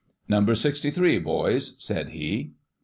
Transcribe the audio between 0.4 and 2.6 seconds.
sixty three, boys," said he.